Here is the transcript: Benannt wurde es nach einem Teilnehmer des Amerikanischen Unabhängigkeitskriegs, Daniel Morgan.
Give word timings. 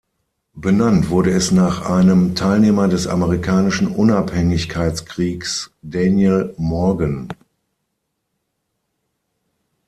Benannt 0.55 1.11
wurde 1.11 1.29
es 1.29 1.51
nach 1.51 1.87
einem 1.87 2.33
Teilnehmer 2.33 2.87
des 2.87 3.05
Amerikanischen 3.05 3.85
Unabhängigkeitskriegs, 3.85 5.69
Daniel 5.83 6.55
Morgan. 6.57 7.29